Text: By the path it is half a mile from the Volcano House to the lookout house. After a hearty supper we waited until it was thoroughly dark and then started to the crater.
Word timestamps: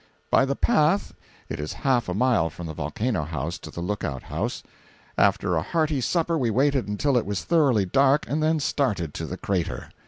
By 0.31 0.45
the 0.45 0.55
path 0.55 1.13
it 1.47 1.59
is 1.59 1.73
half 1.85 2.09
a 2.09 2.15
mile 2.15 2.49
from 2.49 2.65
the 2.65 2.73
Volcano 2.73 3.21
House 3.23 3.59
to 3.59 3.69
the 3.69 3.81
lookout 3.81 4.23
house. 4.23 4.63
After 5.15 5.55
a 5.55 5.61
hearty 5.61 6.01
supper 6.01 6.39
we 6.39 6.49
waited 6.49 6.87
until 6.87 7.17
it 7.17 7.25
was 7.27 7.43
thoroughly 7.43 7.85
dark 7.85 8.27
and 8.27 8.41
then 8.41 8.59
started 8.59 9.13
to 9.13 9.27
the 9.27 9.37
crater. 9.37 9.89